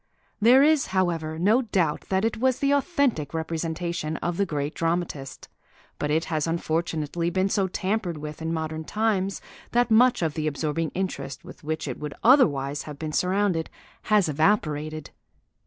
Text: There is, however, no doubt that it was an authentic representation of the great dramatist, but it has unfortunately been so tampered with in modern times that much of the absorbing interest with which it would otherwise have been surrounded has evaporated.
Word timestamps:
There 0.41 0.63
is, 0.63 0.87
however, 0.87 1.37
no 1.37 1.61
doubt 1.61 2.05
that 2.09 2.25
it 2.25 2.37
was 2.37 2.63
an 2.63 2.71
authentic 2.71 3.35
representation 3.35 4.17
of 4.17 4.37
the 4.37 4.47
great 4.47 4.73
dramatist, 4.73 5.47
but 5.99 6.09
it 6.09 6.25
has 6.25 6.47
unfortunately 6.47 7.29
been 7.29 7.49
so 7.49 7.67
tampered 7.67 8.17
with 8.17 8.41
in 8.41 8.51
modern 8.51 8.83
times 8.83 9.41
that 9.73 9.91
much 9.91 10.23
of 10.23 10.33
the 10.33 10.47
absorbing 10.47 10.89
interest 10.95 11.45
with 11.45 11.63
which 11.63 11.87
it 11.87 11.99
would 11.99 12.15
otherwise 12.23 12.81
have 12.89 12.97
been 12.97 13.13
surrounded 13.13 13.69
has 14.05 14.27
evaporated. 14.27 15.11